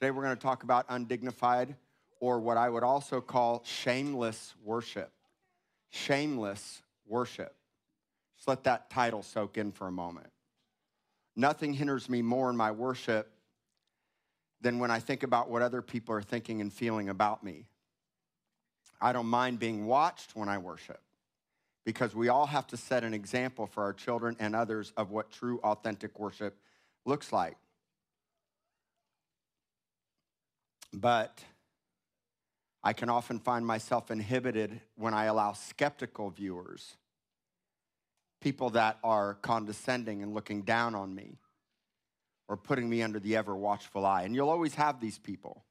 [0.00, 1.76] Today we're going to talk about undignified,
[2.20, 5.12] or what I would also call shameless worship.
[5.90, 7.54] Shameless worship.
[8.36, 10.28] Just let that title soak in for a moment.
[11.36, 13.30] Nothing hinders me more in my worship
[14.60, 17.66] than when I think about what other people are thinking and feeling about me.
[19.00, 21.00] I don't mind being watched when I worship
[21.84, 25.30] because we all have to set an example for our children and others of what
[25.30, 26.56] true, authentic worship
[27.04, 27.56] looks like.
[30.94, 31.42] But
[32.84, 36.96] I can often find myself inhibited when I allow skeptical viewers,
[38.40, 41.38] people that are condescending and looking down on me,
[42.48, 44.22] or putting me under the ever watchful eye.
[44.22, 45.64] And you'll always have these people.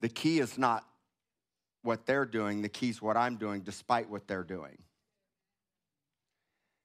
[0.00, 0.86] The key is not
[1.82, 4.78] what they're doing, the key is what I'm doing, despite what they're doing.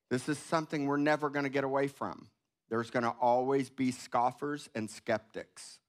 [0.10, 2.28] This is something we're never going to get away from.
[2.70, 5.80] There's going to always be scoffers and skeptics.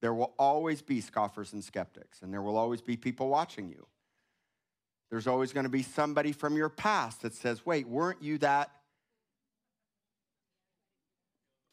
[0.00, 3.86] There will always be scoffers and skeptics, and there will always be people watching you.
[5.10, 8.70] There's always going to be somebody from your past that says, Wait, weren't you that?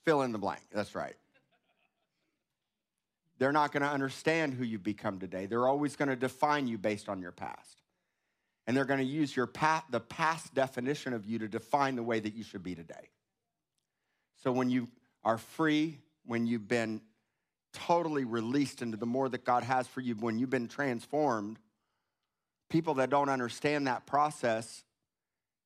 [0.06, 0.62] Fill in the blank.
[0.72, 1.16] That's right.
[3.40, 5.46] They're not going to understand who you've become today.
[5.46, 7.82] They're always going to define you based on your past.
[8.66, 12.04] And they're going to use your past, the past definition of you to define the
[12.04, 13.10] way that you should be today.
[14.44, 14.88] So when you
[15.24, 17.02] are free, when you've been
[17.86, 21.60] totally released into the more that God has for you, when you've been transformed,
[22.70, 24.84] people that don't understand that process,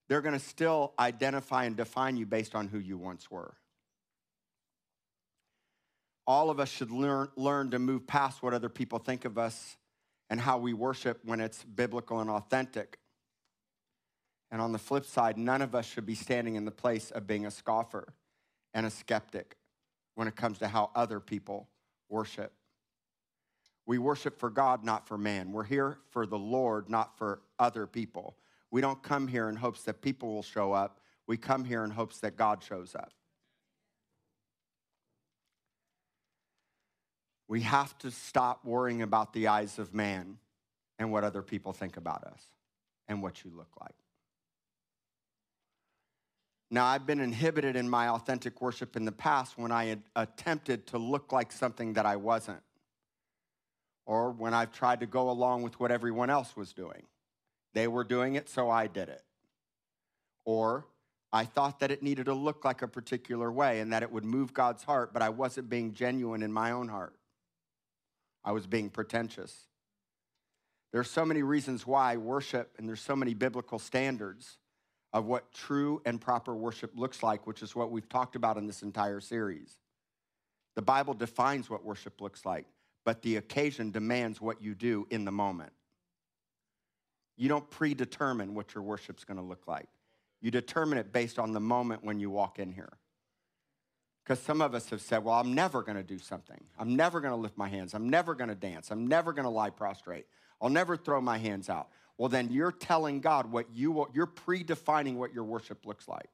[0.10, 3.54] they're going to still identify and define you based on who you once were.
[6.28, 9.78] All of us should learn, learn to move past what other people think of us
[10.30, 13.00] and how we worship when it's biblical and authentic.
[14.52, 17.26] And on the flip side, none of us should be standing in the place of
[17.26, 18.14] being a scoffer
[18.74, 19.56] and a skeptic
[20.16, 21.68] when it comes to how other people
[22.12, 22.52] worship.
[23.86, 25.52] We worship for God, not for man.
[25.52, 28.38] We're here for the Lord, not for other people.
[28.70, 31.00] We don't come here in hopes that people will show up.
[31.28, 33.12] We come here in hopes that God shows up.
[37.48, 40.38] We have to stop worrying about the eyes of man
[40.98, 42.42] and what other people think about us
[43.10, 43.96] and what you look like.
[46.74, 50.98] Now, I've been inhibited in my authentic worship in the past when I attempted to
[50.98, 52.64] look like something that I wasn't,
[54.06, 57.04] or when I've tried to go along with what everyone else was doing.
[57.74, 59.22] They were doing it, so I did it.
[60.46, 60.86] Or
[61.34, 64.26] I thought that it needed to look like a particular way and that it would
[64.26, 67.16] move God's heart, but I wasn't being genuine in my own heart.
[68.46, 69.68] I was being pretentious.
[70.94, 74.58] There's so many reasons why worship, and there's so many biblical standards
[75.14, 78.68] of what true and proper worship looks like, which is what we've talked about in
[78.68, 79.78] this entire series.
[80.76, 82.66] The Bible defines what worship looks like,
[83.04, 85.74] but the occasion demands what you do in the moment.
[87.36, 89.90] You don't predetermine what your worship's gonna look like.
[90.40, 92.94] You determine it based on the moment when you walk in here.
[94.24, 96.64] Because some of us have said, well, I'm never gonna do something.
[96.80, 97.94] I'm never gonna lift my hands.
[97.94, 98.92] I'm never gonna dance.
[98.92, 100.26] I'm never gonna lie prostrate.
[100.62, 104.28] I'll never throw my hands out well, then you're telling God what you want, you're
[104.28, 106.30] predefining what your worship looks like.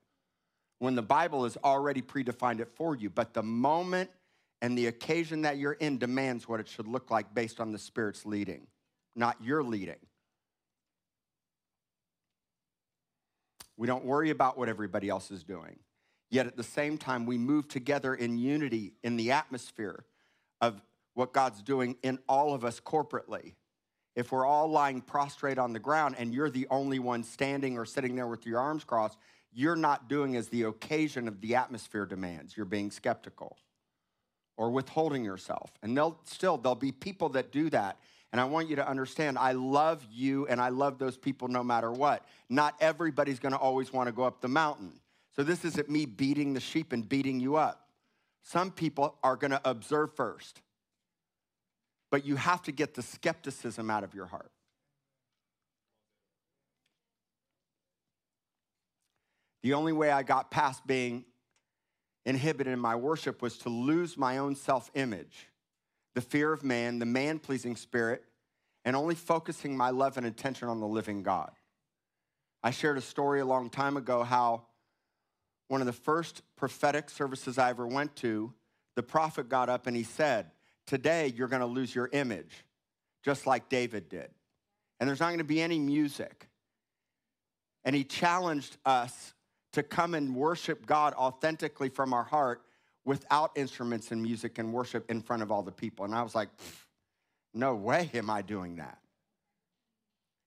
[0.79, 4.09] When the Bible has already predefined it for you, but the moment
[4.61, 7.79] and the occasion that you're in demands what it should look like based on the
[7.79, 8.67] Spirit's leading,
[9.15, 9.95] not your leading.
[13.77, 15.77] We don't worry about what everybody else is doing.
[16.29, 20.03] Yet at the same time, we move together in unity in the atmosphere
[20.59, 20.81] of
[21.13, 23.53] what God's doing in all of us corporately
[24.17, 27.85] if we're all lying prostrate on the ground and you're the only one standing or
[27.85, 29.15] sitting there with your arms crossed,
[29.53, 32.57] you're not doing as the occasion of the atmosphere demands.
[32.57, 33.57] You're being skeptical
[34.57, 35.71] or withholding yourself.
[35.83, 37.99] And they'll still, there'll be people that do that.
[38.31, 41.63] And I want you to understand, I love you and I love those people no
[41.63, 42.25] matter what.
[42.49, 44.93] Not everybody's gonna always wanna go up the mountain.
[45.35, 47.87] So this isn't me beating the sheep and beating you up.
[48.41, 50.63] Some people are gonna observe first
[52.11, 54.51] but you have to get the skepticism out of your heart.
[59.63, 61.25] The only way I got past being
[62.25, 65.47] inhibited in my worship was to lose my own self image,
[66.15, 68.23] the fear of man, the man pleasing spirit,
[68.85, 71.51] and only focusing my love and attention on the living God.
[72.63, 74.63] I shared a story a long time ago how
[75.67, 78.53] one of the first prophetic services I ever went to,
[78.95, 80.51] the prophet got up and he said,
[80.87, 82.65] Today, you're going to lose your image,
[83.23, 84.29] just like David did.
[84.99, 86.47] And there's not going to be any music.
[87.85, 89.33] And he challenged us
[89.73, 92.63] to come and worship God authentically from our heart
[93.05, 96.05] without instruments and music and worship in front of all the people.
[96.05, 96.49] And I was like,
[97.53, 98.97] no way am I doing that.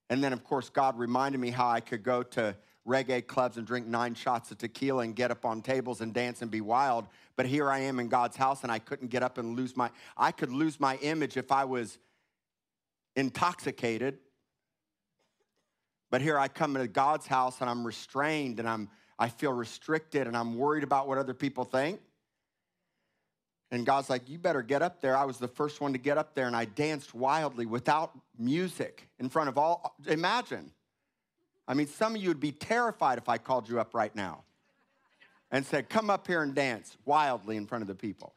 [0.09, 2.55] And then, of course, God reminded me how I could go to
[2.87, 6.41] reggae clubs and drink nine shots of tequila and get up on tables and dance
[6.41, 7.07] and be wild.
[7.35, 9.89] But here I am in God's house and I couldn't get up and lose my,
[10.17, 11.97] I could lose my image if I was
[13.15, 14.17] intoxicated.
[16.09, 20.27] But here I come into God's house and I'm restrained and I'm, I feel restricted
[20.27, 21.99] and I'm worried about what other people think.
[23.71, 25.15] And God's like, You better get up there.
[25.15, 29.07] I was the first one to get up there, and I danced wildly without music
[29.17, 29.95] in front of all.
[30.07, 30.71] Imagine.
[31.71, 34.43] I mean, some of you would be terrified if I called you up right now
[35.51, 38.33] and said, Come up here and dance wildly in front of the people.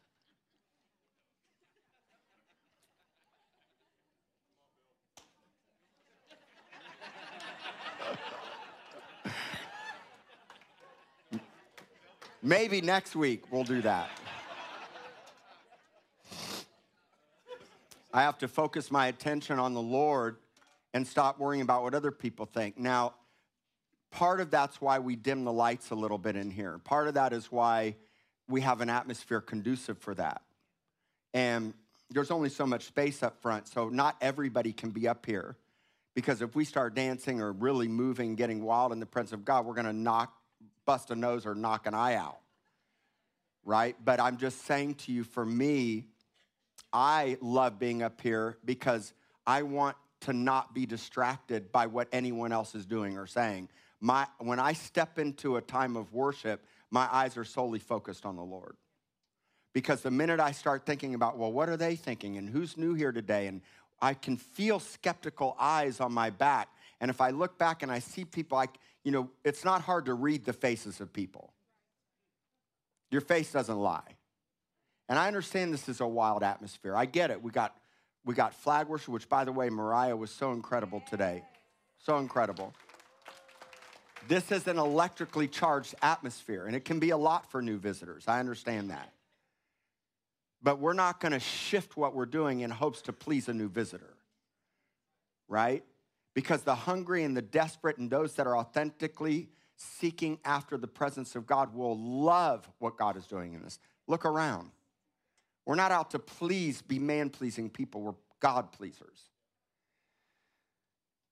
[12.40, 14.10] Maybe next week we'll do that.
[18.12, 20.36] I have to focus my attention on the Lord
[20.92, 22.78] and stop worrying about what other people think.
[22.78, 23.14] Now,
[24.14, 26.78] part of that's why we dim the lights a little bit in here.
[26.78, 27.96] Part of that is why
[28.49, 30.43] we have an atmosphere conducive for that.
[31.32, 31.75] And
[32.11, 35.56] there's only so much space up front, so not everybody can be up here.
[36.14, 39.66] Because if we start dancing or really moving, getting wild in the presence of God,
[39.66, 40.32] we're gonna knock,
[40.87, 42.38] bust a nose or knock an eye out.
[43.64, 43.96] Right?
[44.05, 46.06] But I'm just saying to you, for me,
[46.93, 49.12] I love being up here because
[49.44, 53.69] I want to not be distracted by what anyone else is doing or saying.
[54.04, 58.36] My, when I step into a time of worship, my eyes are solely focused on
[58.36, 58.76] the Lord.
[59.72, 62.92] Because the minute I start thinking about, well, what are they thinking and who's new
[62.92, 63.46] here today?
[63.46, 63.62] And
[64.02, 66.68] I can feel skeptical eyes on my back.
[67.00, 68.74] And if I look back and I see people, like,
[69.04, 71.54] you know, it's not hard to read the faces of people.
[73.10, 74.16] Your face doesn't lie.
[75.08, 76.94] And I understand this is a wild atmosphere.
[76.94, 77.42] I get it.
[77.42, 77.74] We got
[78.26, 81.42] we got flag worship, which by the way, Mariah was so incredible today.
[81.96, 82.74] So incredible.
[84.28, 88.24] This is an electrically charged atmosphere, and it can be a lot for new visitors.
[88.26, 89.12] I understand that.
[90.62, 93.68] But we're not going to shift what we're doing in hopes to please a new
[93.68, 94.14] visitor,
[95.46, 95.84] right?
[96.32, 101.36] Because the hungry and the desperate and those that are authentically seeking after the presence
[101.36, 103.78] of God will love what God is doing in this.
[104.06, 104.70] Look around.
[105.66, 108.00] We're not out to please, be man pleasing people.
[108.00, 109.30] We're God pleasers.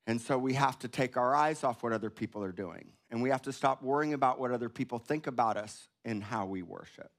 [0.07, 2.93] And so we have to take our eyes off what other people are doing.
[3.11, 6.47] And we have to stop worrying about what other people think about us and how
[6.47, 7.11] we worship.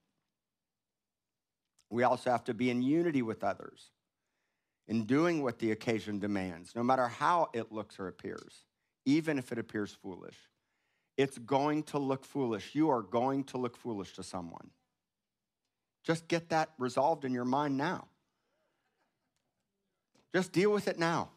[1.90, 3.92] We also have to be in unity with others
[4.88, 8.66] in doing what the occasion demands, no matter how it looks or appears,
[9.06, 10.36] even if it appears foolish.
[11.16, 12.74] It's going to look foolish.
[12.74, 14.72] You are going to look foolish to someone.
[16.04, 18.08] Just get that resolved in your mind now.
[20.34, 21.30] Just deal with it now.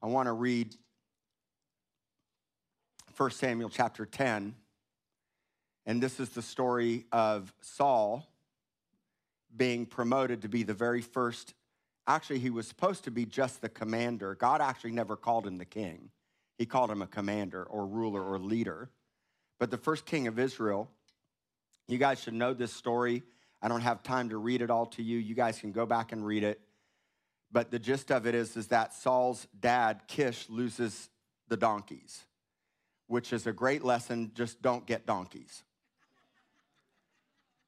[0.00, 0.76] I want to read
[3.16, 4.54] 1 Samuel chapter 10.
[5.86, 8.30] And this is the story of Saul
[9.56, 11.54] being promoted to be the very first.
[12.06, 14.36] Actually, he was supposed to be just the commander.
[14.36, 16.10] God actually never called him the king,
[16.58, 18.90] he called him a commander or ruler or leader.
[19.58, 20.88] But the first king of Israel,
[21.88, 23.24] you guys should know this story.
[23.60, 25.18] I don't have time to read it all to you.
[25.18, 26.60] You guys can go back and read it.
[27.50, 31.08] But the gist of it is, is that Saul's dad, Kish, loses
[31.48, 32.24] the donkeys,
[33.06, 34.32] which is a great lesson.
[34.34, 35.62] Just don't get donkeys.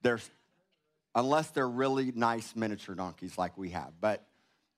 [0.02, 0.30] There's,
[1.14, 3.92] unless they're really nice miniature donkeys like we have.
[4.00, 4.26] But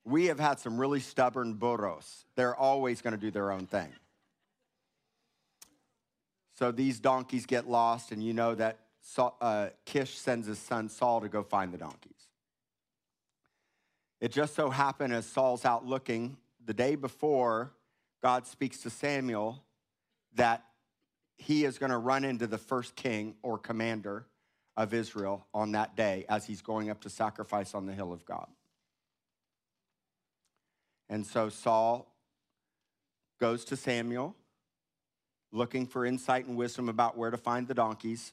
[0.05, 2.25] we have had some really stubborn burros.
[2.37, 3.89] They're always going to do their own thing.
[6.59, 10.89] So these donkeys get lost, and you know that Saul, uh, Kish sends his son
[10.89, 12.22] Saul to go find the donkeys.
[14.23, 17.73] It just so happened as Saul's out looking, the day before,
[18.23, 19.65] God speaks to Samuel
[20.35, 20.63] that
[21.39, 24.27] he is going to run into the first king or commander
[24.77, 28.25] of Israel on that day as he's going up to sacrifice on the hill of
[28.25, 28.47] God.
[31.09, 32.07] And so Saul
[33.41, 34.37] goes to Samuel
[35.51, 38.33] looking for insight and wisdom about where to find the donkeys.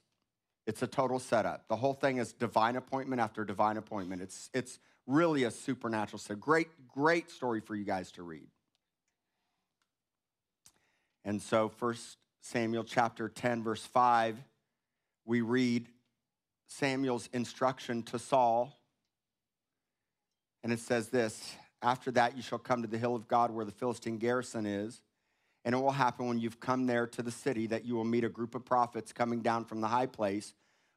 [0.67, 1.67] It's a total setup.
[1.67, 4.21] The whole thing is divine appointment after divine appointment.
[4.21, 4.77] It's, it's
[5.09, 6.19] really a supernatural.
[6.19, 8.47] So great, great story for you guys to read.
[11.25, 14.37] And so, First Samuel chapter 10, verse 5,
[15.25, 15.87] we read
[16.67, 18.79] Samuel's instruction to Saul.
[20.63, 23.65] And it says this After that, you shall come to the hill of God where
[23.65, 25.01] the Philistine garrison is
[25.65, 28.23] And it will happen when you've come there to the city that you will meet
[28.23, 30.53] a group of prophets coming down from the high place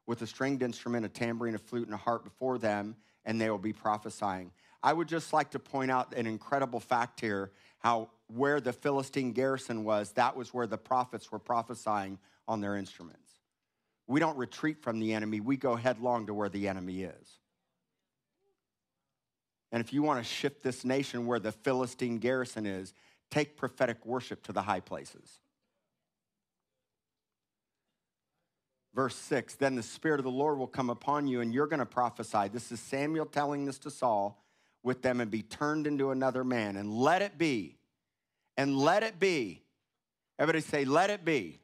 [0.06, 3.50] with a stringed instrument, a tambourine, a flute, and a harp before them, and they
[3.50, 4.50] will be prophesying.
[4.82, 9.32] I would just like to point out an incredible fact here how where the Philistine
[9.32, 13.30] garrison was, that was where the prophets were prophesying on their instruments.
[14.06, 17.38] We don't retreat from the enemy, we go headlong to where the enemy is.
[19.70, 22.92] And if you want to shift this nation where the Philistine garrison is,
[23.30, 25.40] take prophetic worship to the high places.
[28.94, 31.80] Verse 6 Then the Spirit of the Lord will come upon you, and you're going
[31.80, 32.48] to prophesy.
[32.48, 34.42] This is Samuel telling this to Saul
[34.82, 36.76] with them and be turned into another man.
[36.76, 37.76] And let it be,
[38.56, 39.62] and let it be.
[40.38, 41.60] Everybody say, let it be.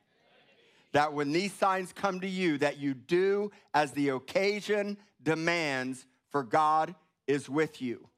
[0.93, 6.43] That when these signs come to you, that you do as the occasion demands, for
[6.43, 6.95] God
[7.27, 8.09] is with you.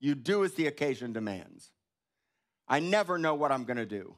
[0.00, 1.70] You do as the occasion demands.
[2.66, 4.14] I never know what I'm going to do,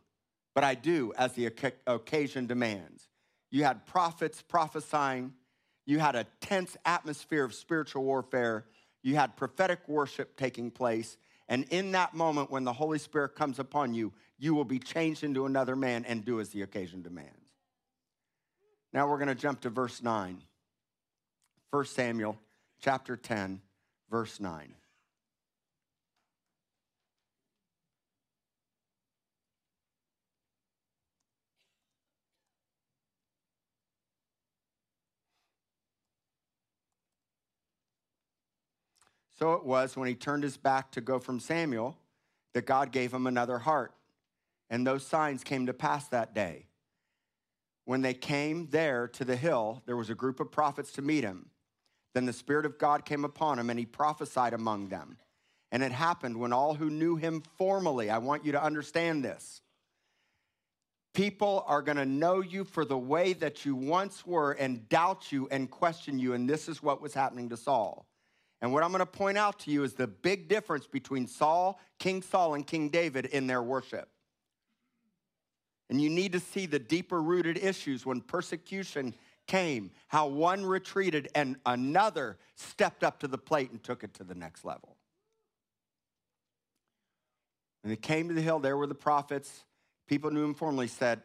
[0.54, 1.52] but I do as the
[1.87, 3.10] occasion demands.
[3.50, 5.35] You had prophets prophesying,
[5.87, 8.66] you had a tense atmosphere of spiritual warfare,
[9.02, 11.16] you had prophetic worship taking place.
[11.49, 15.25] And in that moment, when the Holy Spirit comes upon you, you will be changed
[15.25, 17.35] into another man and do as the occasion demands.
[18.92, 20.42] Now we're going to jump to verse 9.
[21.71, 22.38] 1 Samuel
[22.80, 23.61] chapter 10,
[24.11, 24.75] verse 9.
[39.40, 41.97] So it was when he turned his back to go from Samuel
[42.52, 43.94] that God gave him another heart.
[44.68, 46.66] And those signs came to pass that day.
[47.87, 51.25] When they came there to the hill, there was a group of prophets to meet
[51.25, 51.47] him.
[52.14, 55.16] Then the Spirit of God came upon him, and he prophesied among them.
[55.73, 59.62] And it happened when all who knew him formally, I want you to understand this.
[61.14, 65.32] People are going to know you for the way that you once were and doubt
[65.32, 66.35] you and question you.
[66.35, 68.06] And this is what was happening to Saul.
[68.62, 71.81] And what I'm going to point out to you is the big difference between Saul,
[71.99, 74.09] King Saul, and King David in their worship.
[75.88, 79.14] And you need to see the deeper rooted issues when persecution
[79.47, 84.25] came, how one retreated and another stepped up to the plate and took it to
[84.25, 84.97] the next level.
[87.83, 89.64] When they came to the hill, there were the prophets.
[90.07, 91.23] People knew him formerly, said,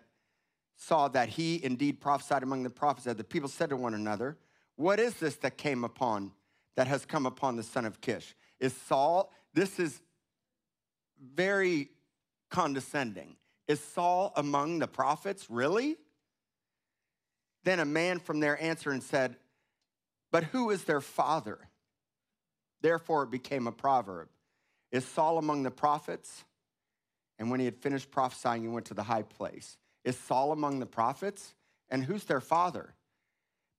[0.77, 3.05] saw that he indeed prophesied among the prophets.
[3.05, 4.37] That the people said to one another,
[4.75, 6.31] What is this that came upon
[6.75, 8.35] that has come upon the son of Kish.
[8.59, 10.01] Is Saul, this is
[11.33, 11.89] very
[12.49, 13.35] condescending.
[13.67, 15.49] Is Saul among the prophets?
[15.49, 15.97] Really?
[17.63, 19.35] Then a man from there answered and said,
[20.31, 21.57] But who is their father?
[22.81, 24.29] Therefore it became a proverb.
[24.91, 26.43] Is Saul among the prophets?
[27.37, 29.77] And when he had finished prophesying, he went to the high place.
[30.03, 31.53] Is Saul among the prophets?
[31.89, 32.94] And who's their father?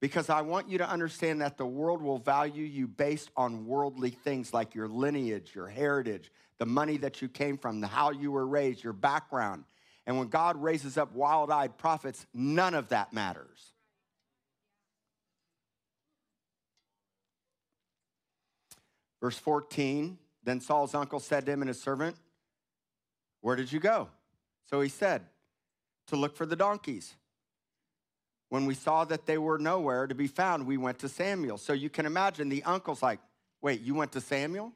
[0.01, 4.11] Because I want you to understand that the world will value you based on worldly
[4.11, 8.31] things like your lineage, your heritage, the money that you came from, the how you
[8.31, 9.65] were raised, your background.
[10.07, 13.73] And when God raises up wild eyed prophets, none of that matters.
[19.21, 22.17] Verse 14 Then Saul's uncle said to him and his servant,
[23.41, 24.09] Where did you go?
[24.69, 25.23] So he said,
[26.09, 27.15] To look for the donkeys.
[28.49, 31.59] When we saw that they were nowhere to be found, we went to Samuel.
[31.59, 33.21] So you can imagine the uncle's like,
[33.63, 34.73] Wait, you went to Samuel?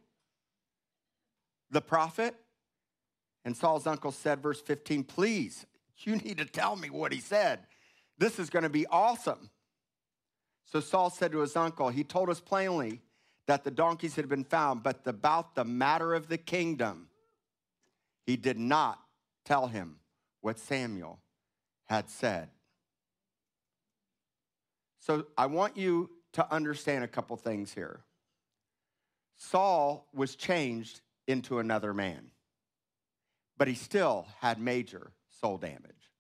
[1.71, 2.35] The prophet?
[3.45, 5.67] And Saul's uncle said, verse 15, Please,
[5.99, 7.61] you need to tell me what he said.
[8.19, 9.51] This is going to be awesome.
[10.65, 13.01] So Saul said to his uncle, He told us plainly
[13.47, 17.09] that the donkeys had been found, but about the matter of the kingdom,
[18.25, 19.01] he did not
[19.45, 19.97] tell him
[20.41, 21.21] what Samuel
[21.87, 22.51] had said.
[25.01, 28.01] So I want you to understand a couple things here.
[29.37, 32.31] Saul was changed into another man,
[33.57, 36.11] but he still had major soul damage.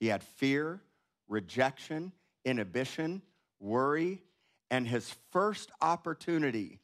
[0.00, 0.80] He had fear,
[1.28, 2.12] rejection,
[2.44, 3.22] inhibition,
[3.60, 4.22] worry,
[4.70, 6.80] and his first opportunity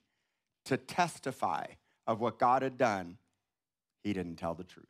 [0.66, 1.66] to testify
[2.06, 3.16] of what God had done,
[4.02, 4.86] he didn't tell the truth.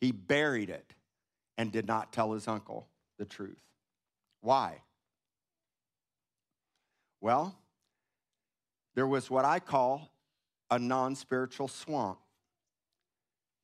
[0.00, 0.94] He buried it
[1.56, 2.88] and did not tell his uncle
[3.18, 3.56] the truth.
[4.44, 4.82] Why?
[7.22, 7.56] Well,
[8.94, 10.10] there was what I call
[10.70, 12.18] a non spiritual swamp.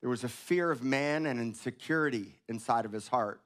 [0.01, 3.43] There was a fear of man and insecurity inside of his heart.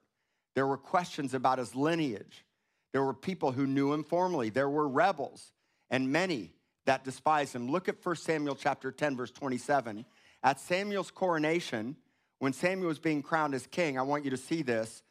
[0.55, 2.45] There were questions about his lineage.
[2.93, 4.49] There were people who knew him formally.
[4.51, 5.51] There were rebels
[5.91, 6.53] and many
[6.87, 7.69] that despised him.
[7.69, 10.05] Look at 1 Samuel chapter 10 verse 27.
[10.45, 11.97] At Samuel's coronation,
[12.39, 15.03] when Samuel was being crowned as king, I want you to see this.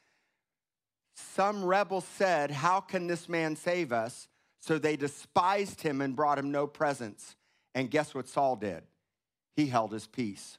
[1.15, 4.27] Some rebels said, How can this man save us?
[4.59, 7.35] So they despised him and brought him no presents.
[7.75, 8.83] And guess what Saul did?
[9.55, 10.57] He held his peace.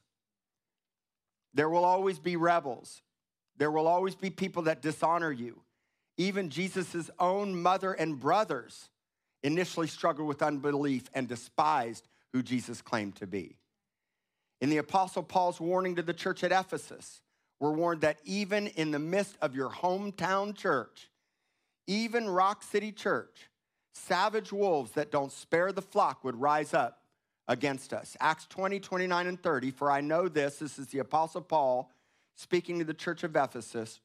[1.55, 3.03] There will always be rebels.
[3.57, 5.61] There will always be people that dishonor you.
[6.17, 8.91] Even Jesus' own mother and brothers
[9.43, 13.57] initially struggled with unbelief and despised who Jesus claimed to be.
[14.61, 17.21] In the Apostle Paul's warning to the church at Ephesus,
[17.65, 21.09] we're warned that even in the midst of your hometown church,
[21.87, 23.49] even Rock City Church,
[23.95, 27.01] savage wolves that don't spare the flock would rise up
[27.49, 28.19] against us.
[28.21, 29.71] Acts 20, 29, and 30.
[29.71, 31.91] For I know this, this is the Apostle Paul
[32.35, 34.01] speaking to the church of Ephesus,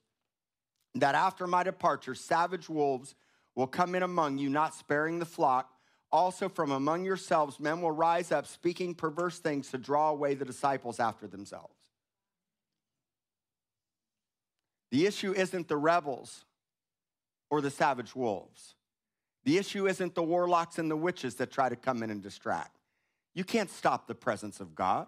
[0.96, 3.14] that after my departure, savage wolves
[3.56, 5.70] will come in among you, not sparing the flock.
[6.14, 10.46] Also, from among yourselves, men will rise up, speaking perverse things to draw away the
[10.46, 11.79] disciples after themselves.
[14.92, 16.46] The issue isn't the rebels
[17.50, 18.76] or the savage wolves.
[19.44, 22.78] The issue isn't the warlocks and the witches that try to come in and distract.
[23.34, 25.08] You can't stop the presence of God.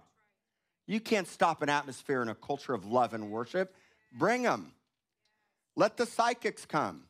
[0.88, 3.75] You can't stop an atmosphere and a culture of love and worship.
[4.17, 4.73] Bring them.
[5.75, 7.03] Let the psychics come.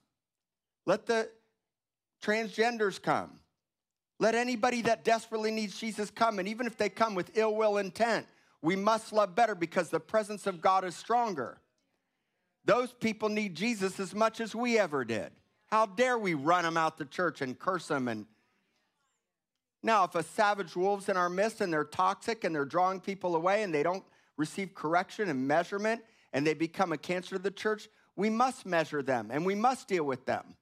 [0.86, 1.30] Let the
[2.24, 3.40] transgenders come.
[4.20, 6.38] Let anybody that desperately needs Jesus come.
[6.38, 8.28] And even if they come with ill will intent,
[8.62, 11.60] we must love better because the presence of God is stronger.
[12.66, 15.32] Those people need Jesus as much as we ever did.
[15.68, 18.26] How dare we run them out the church and curse them and
[19.84, 23.36] now, if a savage wolf's in our midst and they're toxic and they're drawing people
[23.36, 24.04] away and they don't
[24.38, 26.04] receive correction and measurement
[26.34, 29.88] and they become a cancer to the church, we must measure them and we must
[29.88, 30.56] deal with them.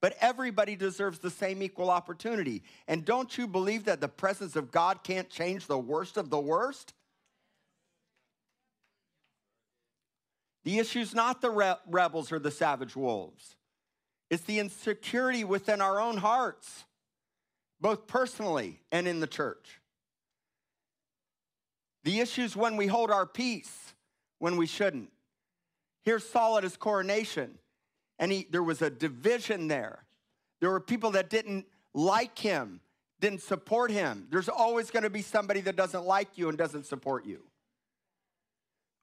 [0.00, 2.62] But everybody deserves the same equal opportunity.
[2.88, 6.40] And don't you believe that the presence of God can't change the worst of the
[6.40, 6.94] worst?
[10.66, 13.54] The issue's not the re- rebels or the savage wolves.
[14.30, 16.84] It's the insecurity within our own hearts,
[17.80, 19.80] both personally and in the church.
[22.02, 23.94] The issue's when we hold our peace
[24.40, 25.12] when we shouldn't.
[26.04, 27.58] Here's Saul at his coronation
[28.18, 30.04] and he, there was a division there.
[30.60, 32.80] There were people that didn't like him,
[33.20, 34.26] didn't support him.
[34.32, 37.44] There's always going to be somebody that doesn't like you and doesn't support you.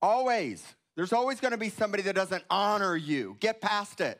[0.01, 0.75] Always.
[0.95, 3.37] There's always going to be somebody that doesn't honor you.
[3.39, 4.19] Get past it.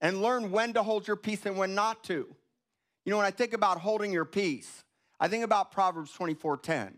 [0.00, 2.34] And learn when to hold your peace and when not to.
[3.04, 4.84] You know, when I think about holding your peace,
[5.18, 6.94] I think about Proverbs 24:10.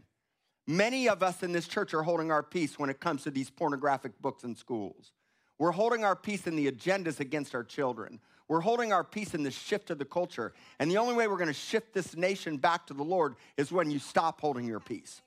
[0.67, 3.51] Many of us in this church are holding our peace when it comes to these
[3.51, 5.13] pornographic books in schools.
[5.59, 8.21] We're holding our peace in the agendas against our children.
[8.49, 10.53] We're holding our peace in the shift of the culture.
[10.79, 13.73] And the only way we're going to shift this nation back to the Lord is
[13.73, 15.23] when you stop holding your peace.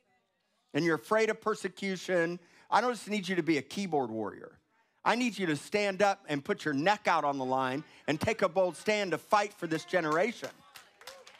[0.76, 2.40] And you're afraid of persecution.
[2.70, 4.60] I don't just need you to be a keyboard warrior.
[5.04, 8.20] I need you to stand up and put your neck out on the line and
[8.20, 10.50] take a bold stand to fight for this generation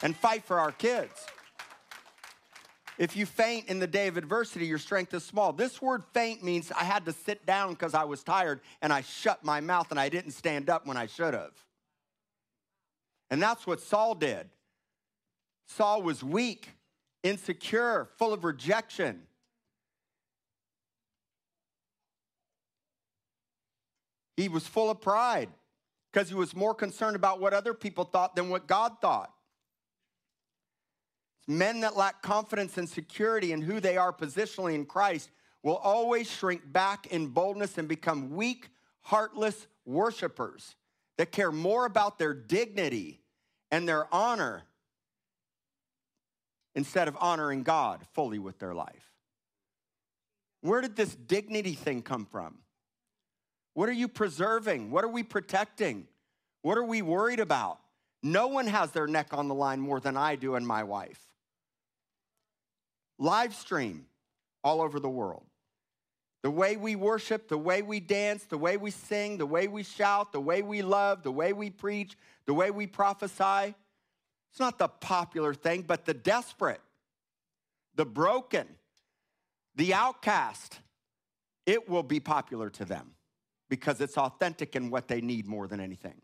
[0.02, 1.26] and fight for our kids.
[2.98, 5.52] If you faint in the day of adversity, your strength is small.
[5.52, 9.02] This word faint means I had to sit down because I was tired and I
[9.02, 11.52] shut my mouth and I didn't stand up when I should have.
[13.30, 14.48] And that's what Saul did.
[15.66, 16.70] Saul was weak,
[17.26, 19.22] insecure, full of rejection.
[24.36, 25.48] He was full of pride
[26.12, 29.32] because he was more concerned about what other people thought than what God thought.
[31.48, 35.30] Men that lack confidence and security in who they are positionally in Christ
[35.62, 38.68] will always shrink back in boldness and become weak,
[39.02, 40.74] heartless worshipers
[41.18, 43.20] that care more about their dignity
[43.70, 44.64] and their honor
[46.76, 49.10] instead of honoring God fully with their life.
[50.60, 52.58] Where did this dignity thing come from?
[53.74, 54.92] What are you preserving?
[54.92, 56.06] What are we protecting?
[56.62, 57.80] What are we worried about?
[58.22, 61.26] No one has their neck on the line more than I do and my wife
[63.18, 64.06] live stream
[64.62, 65.44] all over the world.
[66.42, 69.82] The way we worship, the way we dance, the way we sing, the way we
[69.82, 73.74] shout, the way we love, the way we preach, the way we prophesy.
[74.50, 76.80] It's not the popular thing, but the desperate,
[77.94, 78.66] the broken,
[79.74, 80.80] the outcast.
[81.66, 83.12] It will be popular to them
[83.68, 86.14] because it's authentic in what they need more than anything.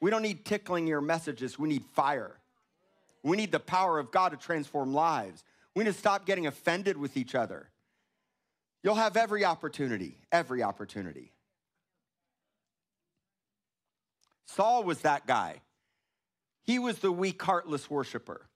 [0.00, 2.36] We don't need tickling your messages, we need fire.
[3.22, 5.44] We need the power of God to transform lives.
[5.74, 7.68] We need to stop getting offended with each other.
[8.82, 11.32] You'll have every opportunity, every opportunity.
[14.46, 15.60] Saul was that guy.
[16.64, 18.48] He was the weak, heartless worshiper.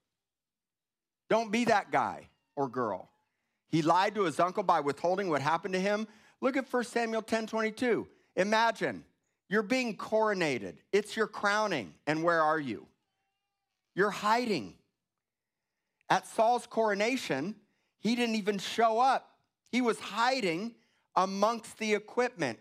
[1.28, 2.28] Don't be that guy.
[2.56, 3.10] or girl.
[3.68, 6.06] He lied to his uncle by withholding what happened to him.
[6.40, 8.06] Look at 1 Samuel 10 22.
[8.36, 9.04] Imagine
[9.48, 12.86] you're being coronated, it's your crowning, and where are you?
[13.94, 14.74] You're hiding.
[16.08, 17.56] At Saul's coronation,
[17.98, 19.30] he didn't even show up.
[19.72, 20.74] He was hiding
[21.16, 22.58] amongst the equipment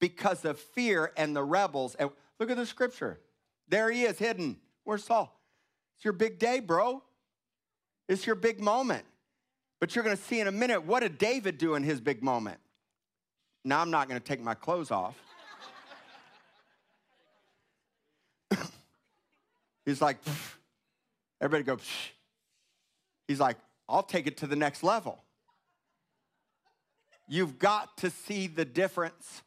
[0.00, 1.94] because of fear and the rebels.
[1.94, 3.20] And look at the scripture.
[3.70, 4.56] There he is hidden.
[4.84, 5.34] Where's Saul?
[5.96, 7.02] It's your big day, bro.
[8.08, 9.04] It's your big moment.
[9.78, 12.22] But you're going to see in a minute what did David do in his big
[12.22, 12.58] moment?
[13.64, 15.16] Now I'm not going to take my clothes off.
[19.86, 20.18] He's like,
[21.40, 21.78] everybody go.
[23.28, 23.56] He's like,
[23.88, 25.22] I'll take it to the next level.
[27.28, 29.42] You've got to see the difference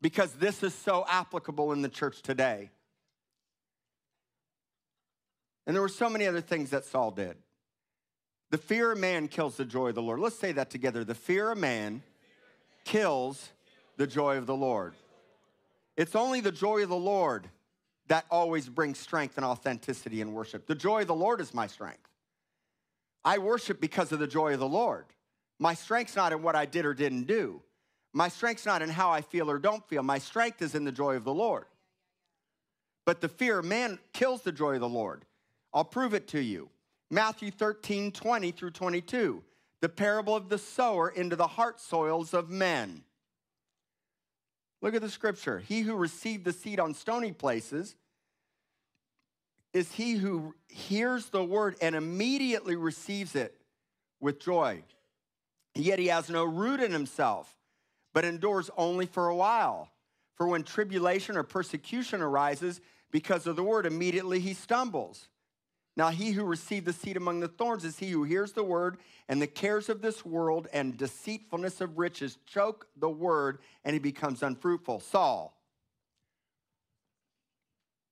[0.00, 2.70] because this is so applicable in the church today.
[5.66, 7.36] And there were so many other things that Saul did.
[8.50, 10.20] The fear of man kills the joy of the Lord.
[10.20, 11.04] Let's say that together.
[11.04, 12.02] The fear of man
[12.84, 13.48] kills
[13.96, 14.94] the joy of the Lord.
[15.96, 17.48] It's only the joy of the Lord
[18.08, 20.66] that always brings strength and authenticity in worship.
[20.66, 22.08] The joy of the Lord is my strength.
[23.24, 25.06] I worship because of the joy of the Lord.
[25.58, 27.62] My strength's not in what I did or didn't do.
[28.12, 30.02] My strength's not in how I feel or don't feel.
[30.02, 31.64] My strength is in the joy of the Lord.
[33.06, 35.24] But the fear of man kills the joy of the Lord.
[35.74, 36.70] I'll prove it to you.
[37.10, 39.42] Matthew 13, 20 through 22,
[39.80, 43.02] the parable of the sower into the heart soils of men.
[44.80, 45.58] Look at the scripture.
[45.58, 47.96] He who received the seed on stony places
[49.72, 53.56] is he who hears the word and immediately receives it
[54.20, 54.82] with joy.
[55.74, 57.52] Yet he has no root in himself,
[58.12, 59.90] but endures only for a while.
[60.36, 65.28] For when tribulation or persecution arises because of the word, immediately he stumbles.
[65.96, 68.98] Now, he who received the seed among the thorns is he who hears the word,
[69.28, 74.00] and the cares of this world and deceitfulness of riches choke the word, and he
[74.00, 75.00] becomes unfruitful.
[75.00, 75.56] Saul.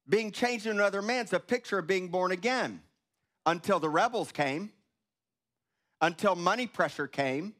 [0.08, 2.82] Being changed into another man's a picture of being born again
[3.46, 4.70] until the rebels came,
[6.00, 7.54] until money pressure came,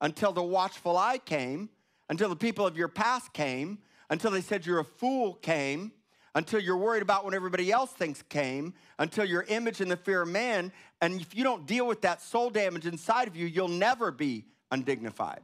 [0.00, 1.68] until the watchful eye came,
[2.08, 5.92] until the people of your past came, until they said you're a fool came
[6.36, 10.20] until you're worried about what everybody else thinks came, until your image and the fear
[10.20, 10.70] of man.
[11.00, 14.44] And if you don't deal with that soul damage inside of you, you'll never be
[14.70, 15.40] undignified.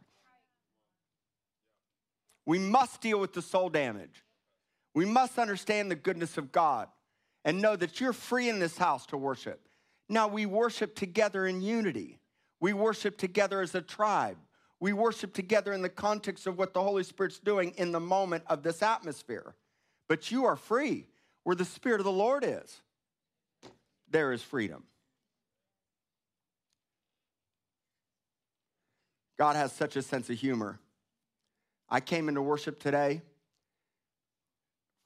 [2.45, 4.23] We must deal with the soul damage.
[4.95, 6.89] We must understand the goodness of God
[7.43, 9.67] and know that you're free in this house to worship.
[10.11, 12.19] Now, we worship together in unity,
[12.61, 14.37] we worship together as a tribe.
[14.79, 18.43] We worship together in the context of what the Holy Spirit's doing in the moment
[18.49, 19.55] of this atmosphere.
[20.13, 21.07] But you are free.
[21.43, 22.83] Where the Spirit of the Lord is,
[24.11, 24.85] there is freedom.
[29.39, 30.79] God has such a sense of humor.
[31.89, 33.23] I came into worship today.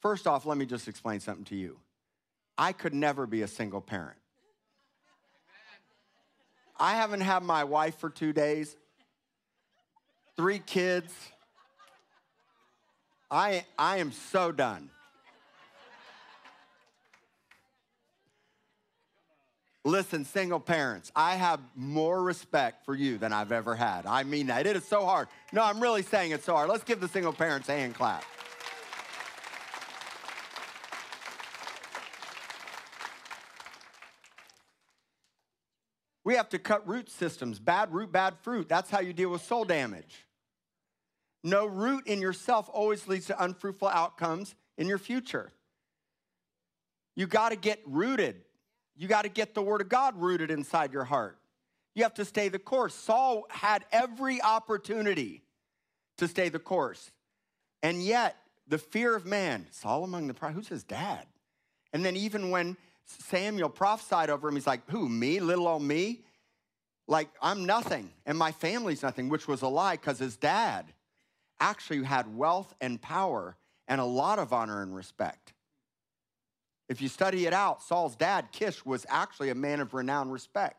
[0.03, 1.79] First off, let me just explain something to you.
[2.59, 4.19] I could never be a single parent.
[6.81, 8.77] I haven't had my wife for two days,
[10.37, 11.15] three kids.
[13.31, 14.91] I, I am so done.
[19.87, 24.05] Listen, single parents, I have more respect for you than I've ever had.
[24.05, 24.67] I mean that.
[24.67, 25.29] It is so hard.
[25.53, 26.69] No, I'm really saying it's so hard.
[26.69, 28.25] Let's give the single parents a hand clap.
[36.25, 37.61] We have to cut root systems.
[37.61, 38.69] Bad root, bad fruit.
[38.69, 40.27] That's how you deal with soul damage.
[41.45, 45.53] No root in yourself always leads to unfruitful outcomes in your future.
[47.15, 48.43] You got to get rooted.
[48.97, 51.39] You got to get the word of God rooted inside your heart.
[51.95, 52.95] You have to stay the course.
[52.95, 55.43] Saul had every opportunity
[56.19, 57.11] to stay the course.
[57.83, 58.37] And yet,
[58.69, 61.27] the fear of man, Saul among the who's his dad?
[61.93, 66.23] And then even when Samuel prophesied over him, he's like, who, me, little old me?
[67.07, 70.93] Like, I'm nothing, and my family's nothing, which was a lie because his dad
[71.61, 73.57] actually had wealth and power
[73.87, 75.53] and a lot of honor and respect.
[76.89, 80.77] If you study it out, Saul's dad, Kish, was actually a man of renowned respect.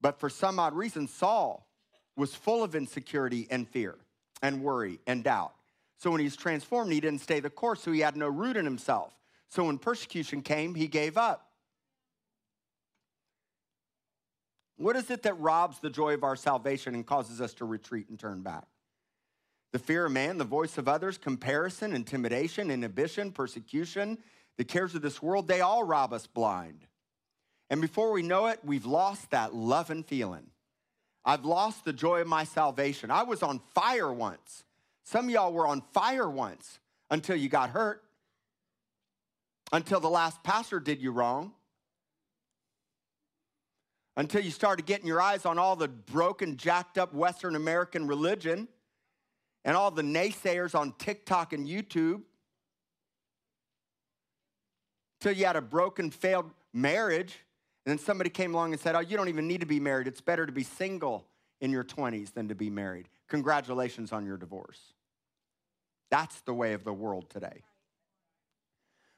[0.00, 1.66] But for some odd reason, Saul
[2.16, 3.96] was full of insecurity and fear
[4.42, 5.52] and worry and doubt.
[5.98, 8.64] So when he's transformed, he didn't stay the course, so he had no root in
[8.64, 9.14] himself.
[9.48, 11.46] So when persecution came, he gave up.
[14.76, 18.08] What is it that robs the joy of our salvation and causes us to retreat
[18.08, 18.64] and turn back?
[19.72, 24.16] The fear of man, the voice of others, comparison, intimidation, inhibition, persecution,
[24.60, 26.86] the cares of this world, they all rob us blind.
[27.70, 30.48] And before we know it, we've lost that love and feeling.
[31.24, 33.10] I've lost the joy of my salvation.
[33.10, 34.64] I was on fire once.
[35.02, 36.78] Some of y'all were on fire once
[37.10, 38.04] until you got hurt,
[39.72, 41.52] until the last pastor did you wrong,
[44.18, 48.68] until you started getting your eyes on all the broken, jacked up Western American religion
[49.64, 52.24] and all the naysayers on TikTok and YouTube.
[55.20, 57.38] Till you had a broken, failed marriage
[57.86, 60.06] and then somebody came along and said, Oh, you don't even need to be married.
[60.06, 61.24] It's better to be single
[61.60, 63.08] in your 20s than to be married.
[63.28, 64.78] Congratulations on your divorce.
[66.10, 67.62] That's the way of the world today.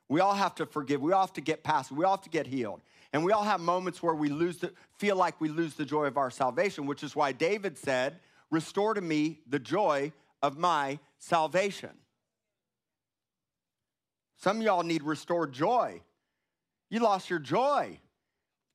[0.08, 1.00] We all have to forgive.
[1.00, 1.90] We all have to get past.
[1.90, 2.82] We all have to get healed.
[3.12, 6.04] And we all have moments where we lose the, feel like we lose the joy
[6.04, 8.18] of our salvation, which is why David said,
[8.50, 10.12] Restore to me the joy
[10.42, 11.90] of my salvation.
[14.42, 16.00] Some of y'all need restored joy.
[16.90, 18.00] You lost your joy.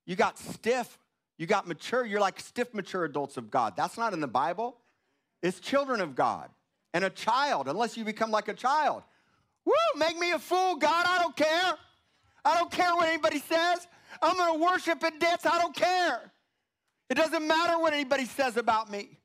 [0.06, 0.98] You got stiff.
[1.38, 2.06] You got mature.
[2.06, 3.74] You're like stiff, mature adults of God.
[3.76, 4.78] That's not in the Bible.
[5.44, 6.50] It's children of God
[6.94, 9.04] and a child, unless you become like a child.
[9.66, 11.06] Woo, make me a fool, God.
[11.06, 11.74] I don't care.
[12.46, 13.88] I don't care what anybody says.
[14.22, 15.46] I'm going to worship and dance.
[15.46, 16.32] I don't care.
[17.10, 19.20] It doesn't matter what anybody says about me.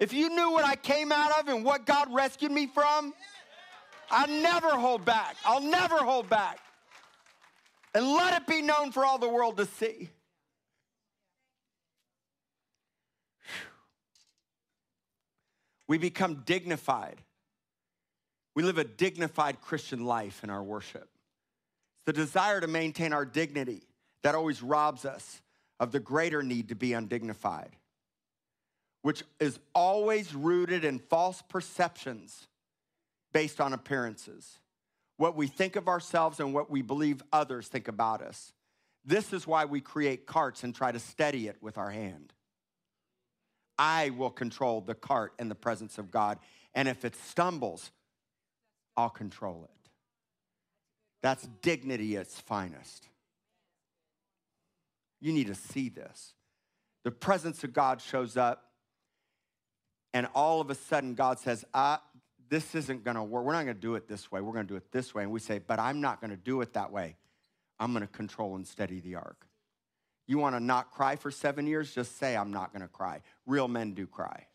[0.00, 3.14] If you knew what I came out of and what God rescued me from,
[4.10, 5.36] I never hold back.
[5.44, 6.58] I'll never hold back.
[7.94, 10.10] And let it be known for all the world to see.
[15.88, 17.22] We become dignified.
[18.54, 21.08] We live a dignified Christian life in our worship.
[21.98, 23.82] It's the desire to maintain our dignity
[24.22, 25.40] that always robs us
[25.78, 27.76] of the greater need to be undignified,
[29.02, 32.48] which is always rooted in false perceptions
[33.36, 34.60] based on appearances,
[35.18, 38.54] what we think of ourselves and what we believe others think about us.
[39.04, 42.32] This is why we create carts and try to steady it with our hand.
[43.76, 46.38] I will control the cart in the presence of God.
[46.74, 47.90] And if it stumbles,
[48.96, 49.90] I'll control it.
[51.22, 53.06] That's dignity at its finest.
[55.20, 56.32] You need to see this.
[57.04, 58.62] The presence of God shows up,
[60.14, 62.00] and all of a sudden, God says, ah,
[62.48, 63.44] This isn't gonna work.
[63.44, 64.40] We're not gonna do it this way.
[64.40, 65.24] We're gonna do it this way.
[65.24, 67.16] And we say, But I'm not gonna do it that way.
[67.78, 69.46] I'm gonna control and steady the ark.
[70.26, 71.94] You want to not cry for seven years?
[71.94, 73.22] Just say, I'm not going to cry.
[73.46, 74.46] Real men do cry.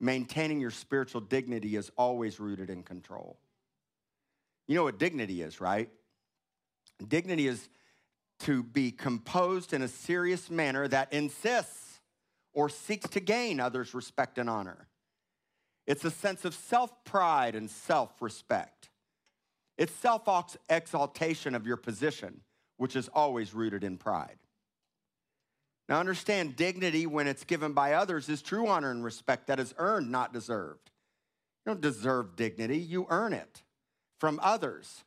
[0.00, 3.38] Maintaining your spiritual dignity is always rooted in control.
[4.66, 5.90] You know what dignity is, right?
[7.06, 7.68] Dignity is
[8.40, 12.00] to be composed in a serious manner that insists
[12.52, 14.88] or seeks to gain others' respect and honor.
[15.86, 18.90] It's a sense of self pride and self respect.
[19.78, 22.40] It's self exaltation of your position
[22.76, 24.38] which is always rooted in pride.
[25.88, 29.74] Now, understand dignity when it's given by others is true honor and respect that is
[29.78, 30.90] earned, not deserved.
[31.64, 33.62] You don't deserve dignity, you earn it
[34.18, 35.04] from others.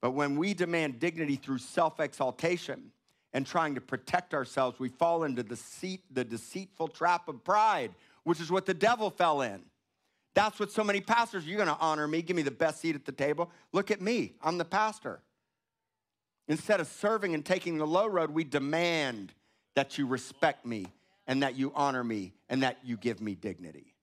[0.00, 2.92] But when we demand dignity through self exaltation
[3.32, 7.92] and trying to protect ourselves, we fall into the, seat, the deceitful trap of pride,
[8.28, 9.62] which is what the devil fell in.
[10.34, 13.06] That's what so many pastors, you're gonna honor me, give me the best seat at
[13.06, 13.50] the table.
[13.72, 15.22] Look at me, I'm the pastor.
[16.46, 19.32] Instead of serving and taking the low road, we demand
[19.76, 20.86] that you respect me
[21.26, 23.94] and that you honor me and that you give me dignity.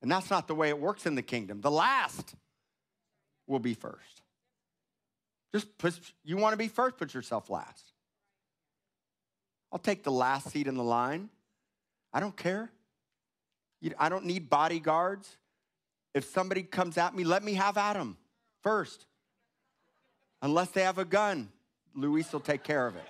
[0.00, 1.60] And that's not the way it works in the kingdom.
[1.60, 2.34] The last
[3.46, 4.22] will be first.
[5.52, 7.92] Just put, you want to be first, put yourself last.
[9.70, 11.28] I'll take the last seat in the line.
[12.14, 12.70] I don't care.
[13.98, 15.36] I don't need bodyguards.
[16.14, 18.16] If somebody comes at me, let me have at them
[18.62, 19.04] first.
[20.40, 21.50] Unless they have a gun,
[21.94, 23.04] Luis will take care of it.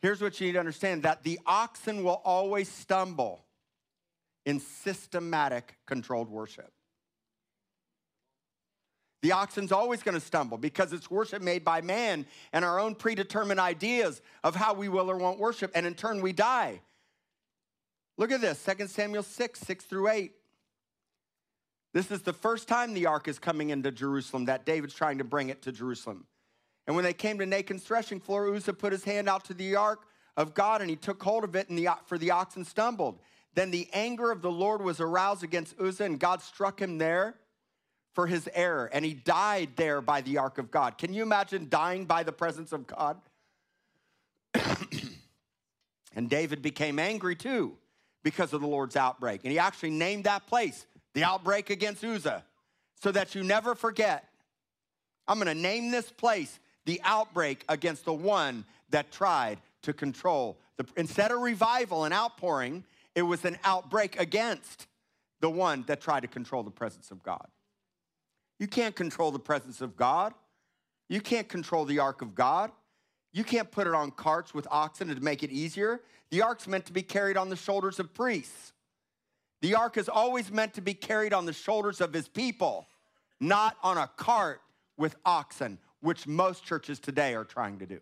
[0.00, 3.44] Here's what you need to understand that the oxen will always stumble
[4.44, 6.72] in systematic controlled worship.
[9.22, 12.96] The oxen's always going to stumble because it's worship made by man and our own
[12.96, 16.80] predetermined ideas of how we will or won't worship, and in turn we die.
[18.18, 20.32] Look at this 2 Samuel 6, 6 through 8.
[21.94, 25.24] This is the first time the ark is coming into Jerusalem, that David's trying to
[25.24, 26.26] bring it to Jerusalem.
[26.88, 29.76] And when they came to Nachon's threshing floor, Uzzah put his hand out to the
[29.76, 30.00] ark
[30.36, 33.20] of God and he took hold of it, and the, for the oxen stumbled.
[33.54, 37.36] Then the anger of the Lord was aroused against Uzzah, and God struck him there
[38.14, 40.98] for his error, and he died there by the ark of God.
[40.98, 43.16] Can you imagine dying by the presence of God?
[46.14, 47.76] and David became angry too
[48.22, 49.40] because of the Lord's outbreak.
[49.44, 52.44] And he actually named that place the outbreak against Uzzah,
[53.02, 54.28] so that you never forget.
[55.28, 60.58] I'm to name this place the outbreak against the one that tried to control.
[60.76, 64.86] The, instead of revival and outpouring, it was an outbreak against
[65.40, 67.46] the one that tried to control the presence of God.
[68.62, 70.34] You can't control the presence of God.
[71.08, 72.70] You can't control the ark of God.
[73.32, 76.00] You can't put it on carts with oxen to make it easier.
[76.30, 78.72] The ark's meant to be carried on the shoulders of priests.
[79.62, 82.86] The ark is always meant to be carried on the shoulders of his people,
[83.40, 84.60] not on a cart
[84.96, 87.98] with oxen, which most churches today are trying to do.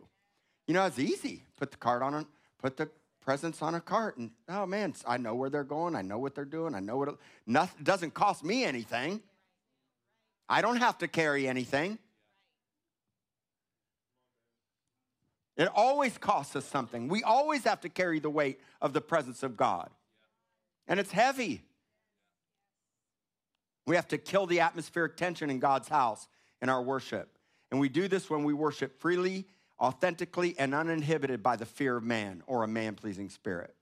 [0.67, 1.43] You know, it's easy.
[1.57, 2.27] Put the cart on,
[2.59, 2.91] put the
[3.23, 5.97] presence on a cart, and oh man, I know where they're going.
[5.97, 6.75] I know what they're doing.
[6.75, 7.15] I know what it,
[7.47, 9.23] nothing, doesn't cost me anything.
[10.51, 11.99] I don't have to carry anything.
[15.57, 17.07] It always costs us something.
[17.09, 19.91] We always have to carry the weight of the presence of God.
[20.89, 21.63] And it's heavy.
[23.87, 26.27] We have to kill the atmospheric tension in God's house
[26.61, 27.39] in our worship.
[27.71, 29.47] And we do this when we worship freely,
[29.81, 33.75] authentically, and uninhibited by the fear of man or a man pleasing spirit.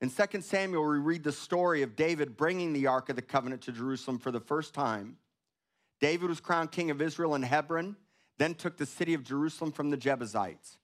[0.00, 3.62] In 2 Samuel, we read the story of David bringing the Ark of the Covenant
[3.62, 5.16] to Jerusalem for the first time.
[6.00, 7.96] David was crowned king of Israel in Hebron
[8.38, 10.78] then took the city of Jerusalem from the Jebusites.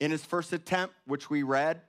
[0.00, 1.82] In his first attempt, which we read,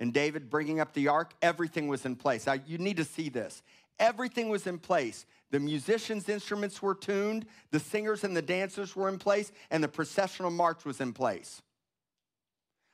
[0.00, 2.46] and David bringing up the ark, everything was in place.
[2.46, 3.62] Now, you need to see this.
[3.98, 5.26] Everything was in place.
[5.50, 9.88] The musicians' instruments were tuned, the singers and the dancers were in place, and the
[9.88, 11.62] processional march was in place.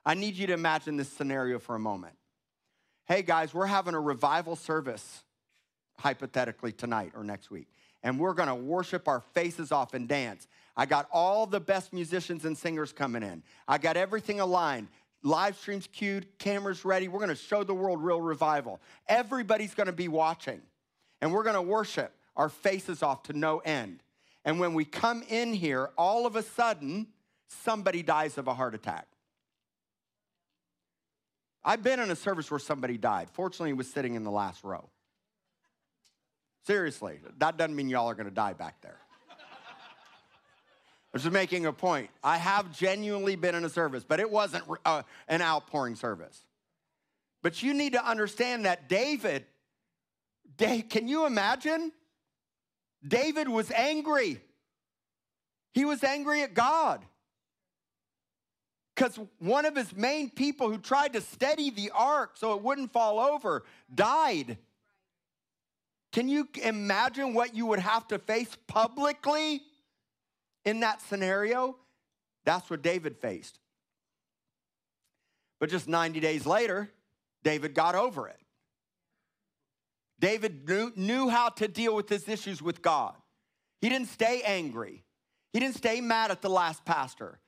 [0.07, 2.15] I need you to imagine this scenario for a moment.
[3.07, 5.25] Hey, guys, we're having a revival service,
[5.99, 7.69] hypothetically, tonight or next week,
[8.05, 10.47] and we're gonna worship our faces off and dance.
[10.77, 13.43] I got all the best musicians and singers coming in.
[13.67, 14.89] I got everything aligned.
[15.23, 17.09] Live streams queued, cameras ready.
[17.09, 18.81] We're gonna show the world real revival.
[19.09, 20.61] Everybody's gonna be watching,
[21.21, 24.03] and we're gonna worship our faces off to no end.
[24.45, 27.07] And when we come in here, all of a sudden,
[27.49, 29.07] somebody dies of a heart attack.
[31.65, 33.31] I've been in a service where somebody died.
[33.33, 34.91] Fortunately, he was sitting in the last row.
[36.67, 38.99] Seriously, that doesn't mean y'all are gonna die back there.
[41.13, 42.11] I'm just making a point.
[42.25, 46.45] I have genuinely been in a service, but it wasn't uh, an outpouring service.
[47.41, 49.45] But you need to understand that David,
[50.57, 51.93] Dave, can you imagine?
[53.07, 54.41] David was angry.
[55.73, 57.05] He was angry at God.
[58.95, 62.93] Because one of his main people who tried to steady the ark so it wouldn't
[62.93, 64.57] fall over died.
[66.15, 69.61] Can you imagine what you would have to face publicly?
[70.65, 71.77] in that scenario,
[72.45, 73.59] that's what David faced.
[75.61, 76.91] But just 90 days later,
[77.43, 78.39] David got over it.
[80.19, 83.15] David knew, knew how to deal with his issues with God.
[83.81, 85.05] He didn't stay angry.
[85.53, 87.39] He didn't stay mad at the last pastor.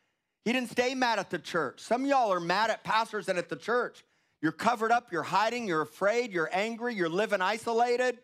[0.45, 1.81] He didn't stay mad at the church.
[1.81, 4.05] Some y'all are mad at pastors and at the church.
[4.43, 8.19] You're covered up, you're hiding, you're afraid, you're angry, you're living isolated.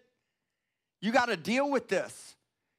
[1.03, 2.37] You got to deal with this.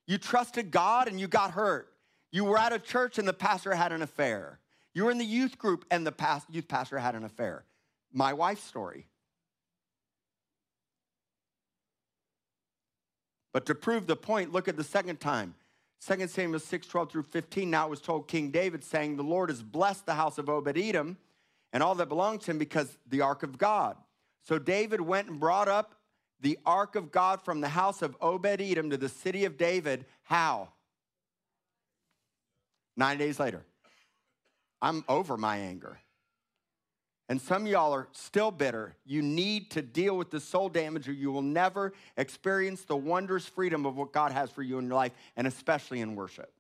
[0.08, 1.90] You trusted God and you got hurt.
[2.32, 4.60] You were at a church and the pastor had an affair.
[4.96, 7.66] You were in the youth group and the past, youth pastor had an affair.
[8.12, 9.08] My wife's story.
[13.52, 15.54] But to prove the point, look at the second time.
[16.08, 17.70] 2 Samuel 6, 12 through 15.
[17.70, 20.78] Now it was told King David, saying, The Lord has blessed the house of Obed
[20.78, 21.18] Edom
[21.72, 23.96] and all that belongs to him because the ark of God.
[24.44, 25.96] So David went and brought up
[26.44, 30.06] the ark of God from the house of Obed Edom to the city of David.
[30.24, 30.70] How?
[32.96, 33.64] Nine days later,
[34.82, 35.98] I'm over my anger.
[37.30, 38.94] And some y'all are still bitter.
[39.06, 43.46] You need to deal with the soul damage, or you will never experience the wondrous
[43.46, 46.52] freedom of what God has for you in your life, and especially in worship.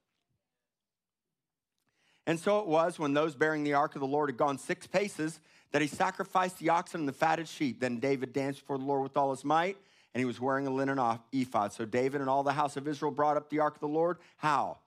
[2.25, 4.87] And so it was when those bearing the ark of the Lord had gone six
[4.87, 5.41] paces
[5.73, 7.81] that he sacrificed the oxen and the fatted sheep.
[7.81, 9.75] Then David danced before the Lord with all his might,
[10.13, 10.97] and he was wearing a linen
[11.33, 11.73] ephod.
[11.73, 14.17] So David and all the house of Israel brought up the ark of the Lord.
[14.37, 14.77] How?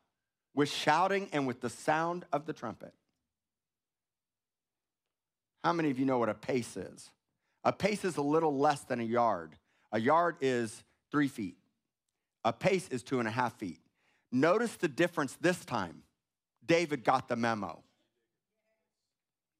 [0.56, 2.92] with shouting and with the sound of the trumpet.
[5.62, 7.10] How many of you know what a pace is?
[7.62, 9.54] A pace is a little less than a yard.
[9.92, 11.56] A yard is three feet.
[12.44, 13.80] A pace is two and a half feet.
[14.32, 16.02] Notice the difference this time.
[16.64, 17.82] David got the memo.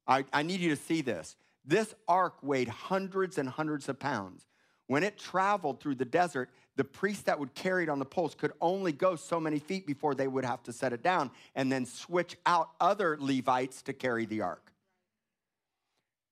[0.07, 1.35] I, I need you to see this.
[1.65, 4.45] This ark weighed hundreds and hundreds of pounds.
[4.87, 8.35] When it traveled through the desert, the priest that would carry it on the poles
[8.35, 11.69] could only go so many feet before they would have to set it down and
[11.71, 14.71] then switch out other Levites to carry the ark.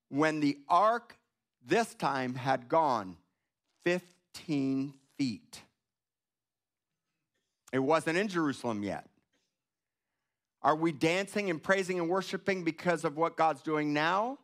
[0.10, 1.18] When the ark
[1.66, 3.18] this time had gone
[3.84, 5.62] 15 feet,
[7.74, 9.10] It wasn't in Jerusalem yet.
[10.66, 14.40] Are we dancing and praising and worshiping because of what God's doing now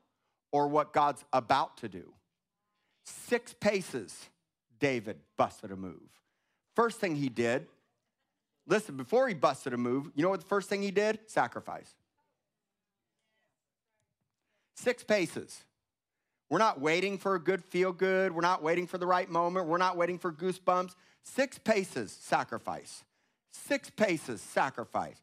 [0.51, 2.13] or what God's about to do?
[3.03, 4.29] Six paces,
[4.79, 6.21] David busted a move.
[6.75, 7.65] First thing he did,
[8.67, 11.17] listen, before he busted a move, you know what the first thing he did?
[11.25, 11.91] Sacrifice.
[14.75, 15.63] Six paces.
[16.51, 18.31] We're not waiting for a good feel good.
[18.31, 19.65] We're not waiting for the right moment.
[19.65, 20.93] We're not waiting for goosebumps.
[21.23, 23.03] Six paces, sacrifice.
[23.51, 25.17] Six paces, sacrifice.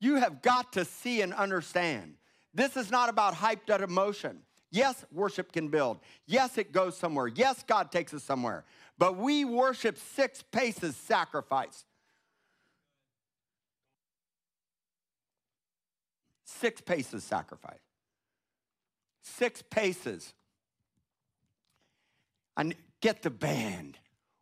[0.00, 2.14] You have got to see and understand.
[2.54, 4.38] This is not about hyped up emotion.
[4.70, 5.98] Yes, worship can build.
[6.26, 7.28] Yes, it goes somewhere.
[7.28, 8.64] Yes, God takes us somewhere.
[8.98, 11.84] But we worship six paces sacrifice.
[16.44, 17.80] Six paces sacrifice.
[19.22, 20.32] Six paces
[22.56, 23.98] and get the band.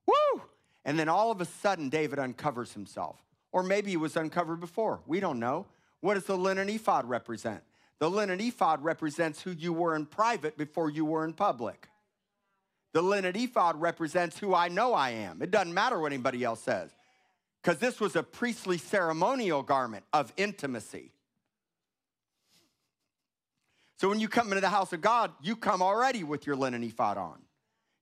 [0.06, 0.42] Woo!
[0.84, 3.16] And then all of a sudden, David uncovers himself.
[3.52, 5.00] Or maybe it was uncovered before.
[5.06, 5.66] We don't know.
[6.00, 7.62] What does the linen ephod represent?
[7.98, 11.88] The linen ephod represents who you were in private before you were in public.
[12.92, 15.42] The linen ephod represents who I know I am.
[15.42, 16.90] It doesn't matter what anybody else says,
[17.62, 21.12] because this was a priestly ceremonial garment of intimacy.
[23.96, 26.84] So when you come into the house of God, you come already with your linen
[26.84, 27.42] ephod on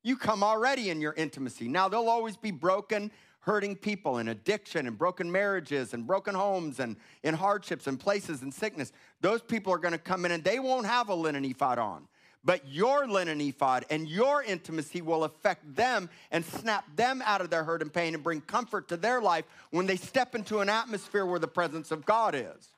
[0.06, 1.66] you come already in your intimacy.
[1.66, 3.10] Now, there'll always be broken,
[3.46, 8.42] hurting people and addiction and broken marriages and broken homes and in hardships and places
[8.42, 8.92] and sickness.
[9.20, 12.08] Those people are going to come in and they won't have a linen ephod on.
[12.44, 17.50] But your linen ephod and your intimacy will affect them and snap them out of
[17.50, 20.68] their hurt and pain and bring comfort to their life when they step into an
[20.68, 22.72] atmosphere where the presence of God is.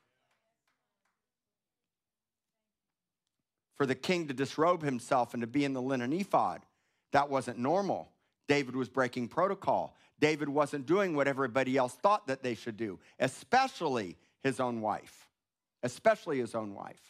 [3.77, 6.61] For the king to disrobe himself and to be in the linen ephod
[7.13, 8.11] that wasn't normal.
[8.49, 9.95] David was breaking protocol.
[10.21, 15.29] David wasn't doing what everybody else thought that they should do, especially his own wife.
[15.83, 17.01] Especially his own wife.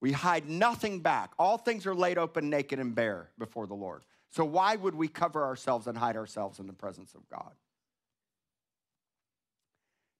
[0.00, 1.32] We hide nothing back.
[1.38, 4.02] All things are laid open, naked, and bare before the Lord.
[4.30, 7.52] So, why would we cover ourselves and hide ourselves in the presence of God?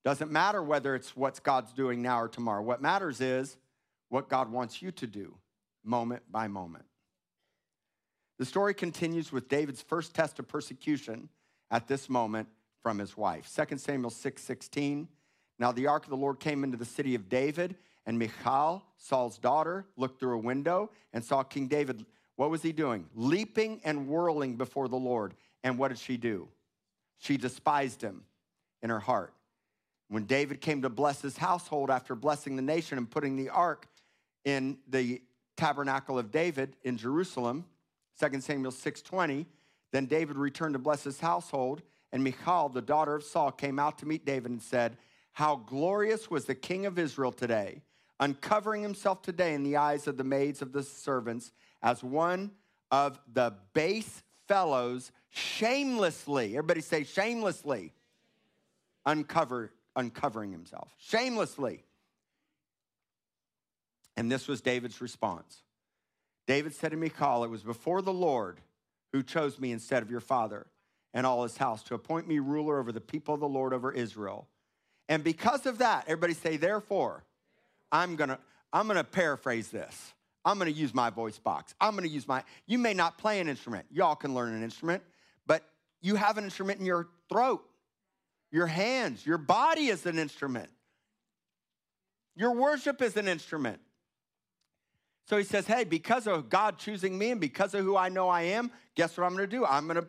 [0.04, 2.62] Doesn't matter whether it's what God's doing now or tomorrow.
[2.62, 3.56] What matters is
[4.08, 5.34] what God wants you to do
[5.84, 6.84] moment by moment.
[8.38, 11.28] The story continues with David's first test of persecution
[11.70, 12.48] at this moment
[12.82, 13.50] from his wife.
[13.54, 15.08] 2 Samuel 6 16.
[15.58, 19.38] Now the ark of the Lord came into the city of David, and Michal, Saul's
[19.38, 22.04] daughter, looked through a window and saw King David.
[22.36, 23.06] What was he doing?
[23.14, 25.34] Leaping and whirling before the Lord.
[25.64, 26.48] And what did she do?
[27.18, 28.22] She despised him
[28.82, 29.32] in her heart.
[30.08, 33.88] When David came to bless his household after blessing the nation and putting the ark
[34.44, 35.22] in the
[35.56, 37.64] tabernacle of David in Jerusalem,
[38.18, 39.46] 2 Samuel 6:20.
[39.92, 43.98] Then David returned to bless his household, and Michal, the daughter of Saul, came out
[43.98, 44.98] to meet David and said,
[45.32, 47.82] How glorious was the king of Israel today,
[48.18, 51.52] uncovering himself today in the eyes of the maids of the servants
[51.82, 52.52] as one
[52.90, 56.56] of the base fellows shamelessly.
[56.56, 57.92] Everybody say shamelessly.
[59.04, 60.94] Uncover, uncovering himself.
[60.98, 61.84] Shamelessly.
[64.16, 65.62] And this was David's response.
[66.46, 68.60] David said to Michal, It was before the Lord
[69.12, 70.66] who chose me instead of your father
[71.14, 73.90] and all his house to appoint me ruler over the people of the Lord over
[73.90, 74.46] Israel.
[75.08, 77.24] And because of that, everybody say, therefore,
[77.90, 78.38] I'm gonna,
[78.72, 80.12] I'm gonna paraphrase this.
[80.44, 81.74] I'm gonna use my voice box.
[81.80, 83.86] I'm gonna use my, you may not play an instrument.
[83.90, 85.02] Y'all can learn an instrument,
[85.46, 85.62] but
[86.00, 87.64] you have an instrument in your throat,
[88.52, 90.68] your hands, your body is an instrument.
[92.36, 93.80] Your worship is an instrument.
[95.26, 98.28] So he says, Hey, because of God choosing me and because of who I know
[98.28, 99.64] I am, guess what I'm going to do?
[99.64, 100.06] I'm going to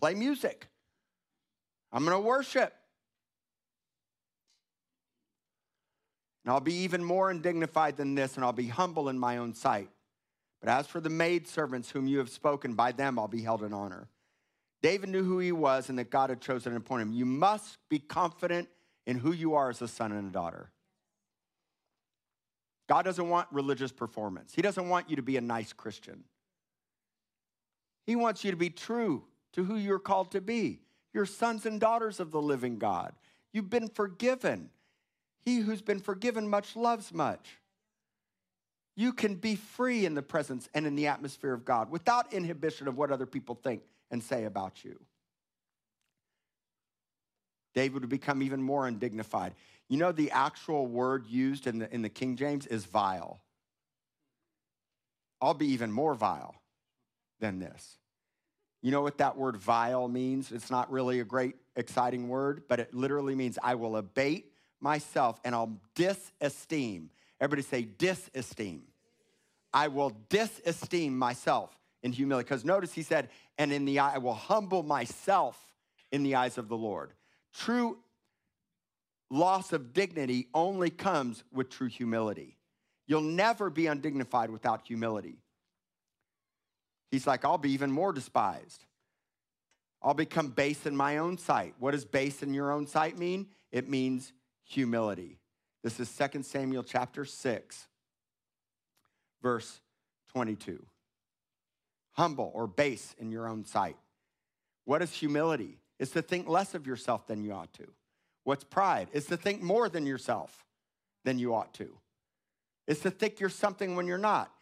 [0.00, 0.66] play music,
[1.92, 2.72] I'm going to worship.
[6.44, 9.54] And I'll be even more undignified than this, and I'll be humble in my own
[9.54, 9.88] sight.
[10.60, 13.72] But as for the maidservants whom you have spoken, by them I'll be held in
[13.72, 14.08] honor.
[14.82, 17.12] David knew who he was and that God had chosen and appointed him.
[17.14, 18.68] You must be confident
[19.06, 20.70] in who you are as a son and a daughter.
[22.88, 24.52] God doesn't want religious performance.
[24.54, 26.24] He doesn't want you to be a nice Christian.
[28.06, 29.24] He wants you to be true
[29.54, 30.80] to who you're called to be.
[31.12, 33.14] You're sons and daughters of the living God.
[33.52, 34.70] You've been forgiven.
[35.40, 37.58] He who's been forgiven much loves much.
[38.96, 42.88] You can be free in the presence and in the atmosphere of God without inhibition
[42.88, 45.00] of what other people think and say about you.
[47.74, 49.54] David would become even more undignified.
[49.88, 53.40] You know, the actual word used in the, in the King James is vile.
[55.40, 56.54] I'll be even more vile
[57.40, 57.98] than this.
[58.80, 60.52] You know what that word vile means?
[60.52, 65.40] It's not really a great, exciting word, but it literally means I will abate myself
[65.44, 67.08] and I'll disesteem.
[67.40, 68.80] Everybody say disesteem.
[69.72, 72.44] I will disesteem myself in humility.
[72.44, 75.58] Because notice he said, and in the eye, I will humble myself
[76.12, 77.12] in the eyes of the Lord.
[77.54, 77.98] True
[79.30, 82.56] loss of dignity only comes with true humility.
[83.06, 85.38] You'll never be undignified without humility.
[87.10, 88.84] He's like, I'll be even more despised.
[90.02, 91.74] I'll become base in my own sight.
[91.78, 93.46] What does base in your own sight mean?
[93.72, 94.32] It means
[94.64, 95.38] humility.
[95.82, 97.86] This is 2 Samuel chapter 6,
[99.42, 99.80] verse
[100.32, 100.84] 22.
[102.12, 103.96] Humble or base in your own sight.
[104.84, 105.78] What is humility?
[105.98, 107.86] It's to think less of yourself than you ought to.
[108.44, 109.08] What's pride?
[109.12, 110.64] Is to think more than yourself
[111.24, 111.88] than you ought to.
[112.86, 114.52] It's to think you're something when you're not.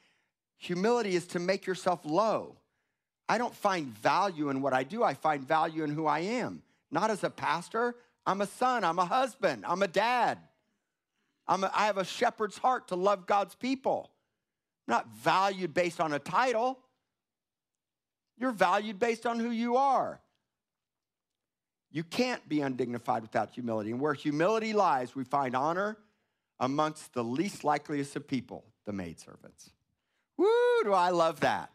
[0.59, 2.57] Humility is to make yourself low.
[3.29, 6.63] I don't find value in what I do, I find value in who I am.
[6.91, 10.39] Not as a pastor, I'm a son, I'm a husband, I'm a dad.
[11.49, 14.11] I'm a, I have a shepherd's heart to love God's people.
[14.87, 16.79] I'm not valued based on a title.
[18.39, 20.21] You're valued based on who you are.
[21.93, 23.91] You can't be undignified without humility.
[23.91, 25.99] And where humility lies, we find honor
[26.59, 29.71] amongst the least likeliest of people, the maidservants.
[30.39, 30.49] Woo,
[30.85, 31.71] do I love that.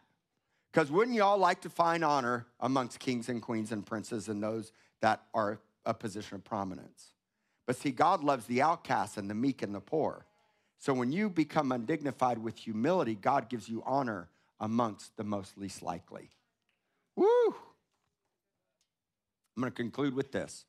[0.72, 4.72] Because wouldn't y'all like to find honor amongst kings and queens and princes and those
[5.00, 7.12] that are a position of prominence?
[7.66, 10.26] But see, God loves the outcasts and the meek and the poor.
[10.78, 15.82] So when you become undignified with humility, God gives you honor amongst the most least
[15.82, 16.30] likely.
[17.14, 17.54] Woo!
[19.58, 20.66] I'm going to conclude with this.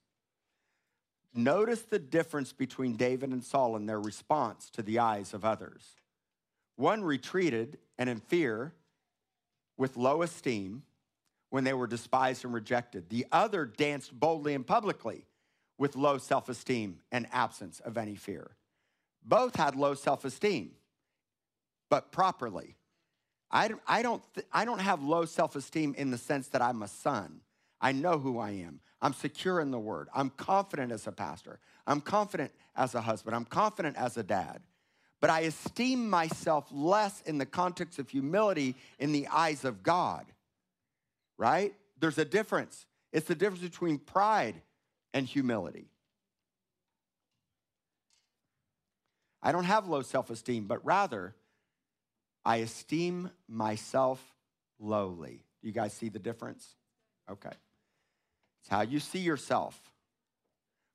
[1.36, 5.84] Notice the difference between David and Saul in their response to the eyes of others.
[6.76, 8.74] One retreated and in fear
[9.78, 10.82] with low esteem
[11.52, 13.10] when they were despised and rejected.
[13.10, 15.28] The other danced boldly and publicly
[15.78, 18.56] with low self esteem and absence of any fear.
[19.24, 20.72] Both had low self esteem,
[21.92, 22.76] but properly.
[23.52, 26.88] I, I, don't, I don't have low self esteem in the sense that I'm a
[26.88, 27.42] son.
[27.82, 28.82] I know who I am.
[29.02, 30.10] I'm secure in the word.
[30.14, 31.60] I'm confident as a pastor.
[31.88, 33.36] I'm confident as a husband.
[33.36, 34.62] I'm confident as a dad.
[35.22, 40.26] But I esteem myself less in the context of humility in the eyes of God,
[41.38, 41.74] right?
[42.00, 42.86] There's a difference.
[43.12, 44.62] It's the difference between pride
[45.14, 45.90] and humility.
[49.42, 51.34] I don't have low self esteem, but rather,
[52.46, 54.24] I esteem myself
[54.80, 55.44] lowly.
[55.62, 56.76] Do you guys see the difference?
[57.30, 57.52] Okay.
[58.70, 59.82] It's how you see yourself.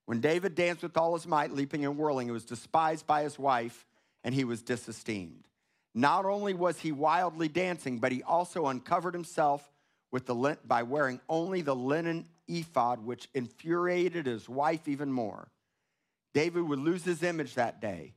[0.07, 3.37] When David danced with all his might, leaping and whirling, he was despised by his
[3.37, 3.85] wife
[4.23, 5.49] and he was disesteemed.
[5.93, 9.69] Not only was he wildly dancing, but he also uncovered himself
[10.13, 15.49] with the, by wearing only the linen ephod, which infuriated his wife even more.
[16.33, 18.15] David would lose his image that day.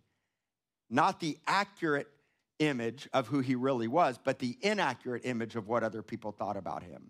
[0.87, 2.09] Not the accurate
[2.59, 6.57] image of who he really was, but the inaccurate image of what other people thought
[6.57, 7.09] about him.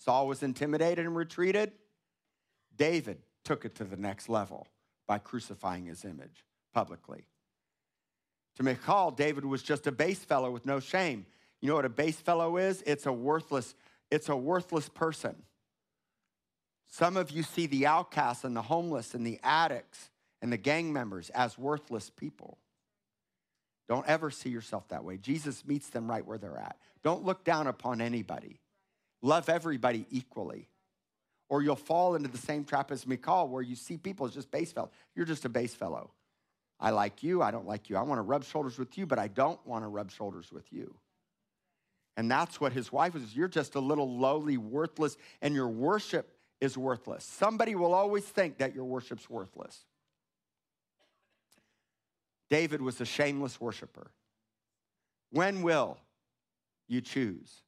[0.00, 1.72] Saul was intimidated and retreated.
[2.76, 4.66] David took it to the next level
[5.06, 7.26] by crucifying his image publicly.
[8.56, 11.26] To Michal, David was just a base fellow with no shame.
[11.60, 12.82] You know what a base fellow is?
[12.86, 13.74] It's a worthless,
[14.10, 15.36] it's a worthless person.
[16.88, 20.92] Some of you see the outcasts and the homeless and the addicts and the gang
[20.92, 22.58] members as worthless people.
[23.86, 25.18] Don't ever see yourself that way.
[25.18, 26.78] Jesus meets them right where they're at.
[27.02, 28.60] Don't look down upon anybody.
[29.22, 30.68] Love everybody equally.
[31.48, 34.50] Or you'll fall into the same trap as Michal, where you see people as just
[34.50, 34.90] base fellow.
[35.14, 36.12] You're just a base fellow.
[36.78, 37.96] I like you, I don't like you.
[37.96, 40.72] I want to rub shoulders with you, but I don't want to rub shoulders with
[40.72, 40.94] you.
[42.16, 43.36] And that's what his wife was.
[43.36, 47.24] You're just a little lowly, worthless, and your worship is worthless.
[47.24, 49.84] Somebody will always think that your worship's worthless.
[52.48, 54.10] David was a shameless worshiper.
[55.30, 55.98] When will
[56.88, 57.62] you choose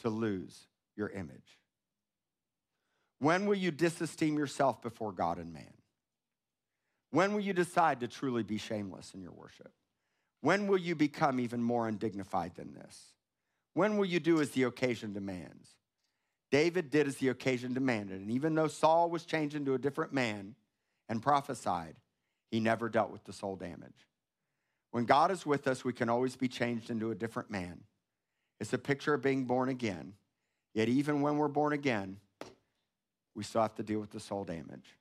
[0.00, 0.66] to lose
[0.96, 1.58] your image?
[3.18, 5.72] When will you disesteem yourself before God and man?
[7.10, 9.70] When will you decide to truly be shameless in your worship?
[10.40, 13.12] When will you become even more undignified than this?
[13.74, 15.68] When will you do as the occasion demands?
[16.50, 18.20] David did as the occasion demanded.
[18.20, 20.54] And even though Saul was changed into a different man
[21.08, 21.96] and prophesied,
[22.50, 24.06] he never dealt with the soul damage.
[24.90, 27.80] When God is with us, we can always be changed into a different man.
[28.60, 30.12] It's a picture of being born again.
[30.74, 32.18] Yet, even when we're born again,
[33.34, 34.96] we still have to deal with the soul damage.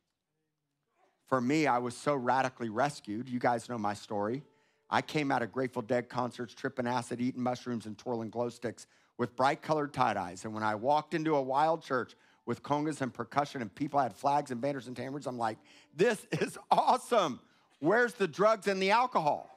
[1.28, 3.30] For me, I was so radically rescued.
[3.30, 4.44] You guys know my story.
[4.90, 8.86] I came out of Grateful Dead concerts, tripping acid, eating mushrooms, and twirling glow sticks
[9.18, 10.44] with bright colored tie dyes.
[10.44, 12.16] And when I walked into a wild church
[12.46, 15.58] with congas and percussion and people had flags and banners and tambourines, I'm like,
[15.96, 17.40] this is awesome.
[17.80, 19.50] Where's the drugs and the alcohol?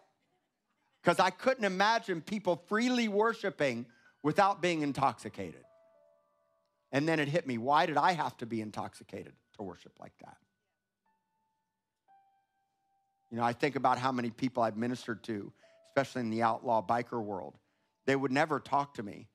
[1.02, 3.86] Because I couldn't imagine people freely worshiping
[4.22, 5.64] without being intoxicated.
[6.94, 10.16] And then it hit me why did I have to be intoxicated to worship like
[10.24, 10.36] that?
[13.30, 15.52] You know, I think about how many people I've ministered to,
[15.90, 17.58] especially in the outlaw biker world.
[18.06, 19.26] They would never talk to me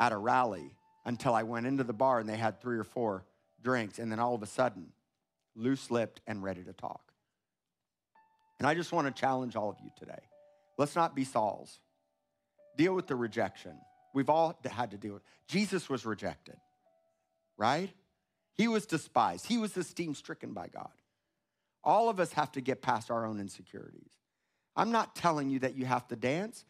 [0.00, 0.74] at a rally
[1.06, 3.24] until I went into the bar and they had three or four
[3.62, 4.88] drinks, and then all of a sudden,
[5.54, 7.12] loose lipped and ready to talk.
[8.58, 10.28] And I just want to challenge all of you today.
[10.76, 11.78] Let's not be Sauls.
[12.76, 13.76] Deal with the rejection.
[14.12, 15.22] We've all had to deal with.
[15.22, 15.52] It.
[15.52, 16.56] Jesus was rejected,
[17.56, 17.90] right?
[18.54, 19.46] He was despised.
[19.46, 20.90] He was esteemed stricken by God.
[21.82, 24.12] All of us have to get past our own insecurities.
[24.76, 26.64] I'm not telling you that you have to dance.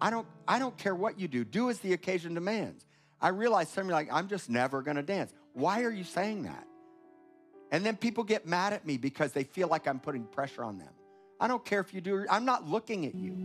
[0.00, 1.44] I don't, I don't care what you do.
[1.44, 2.86] Do as the occasion demands.
[3.20, 5.32] I realize some of you are like, I'm just never gonna dance.
[5.54, 6.64] Why are you saying that?
[7.70, 10.78] And then people get mad at me because they feel like I'm putting pressure on
[10.78, 10.92] them.
[11.40, 13.36] I don't care if you do, I'm not looking at you.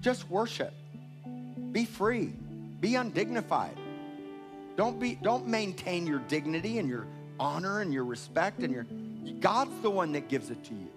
[0.00, 0.74] Just worship.
[1.72, 2.32] Be free.
[2.80, 3.76] Be undignified.
[4.76, 7.06] Don't be don't maintain your dignity and your
[7.38, 8.86] honor and your respect and your
[9.40, 10.88] God's the one that gives it to you.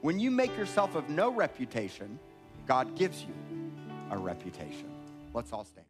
[0.00, 2.18] When you make yourself of no reputation,
[2.66, 3.34] God gives you
[4.10, 4.90] a reputation.
[5.34, 5.89] Let's all stand.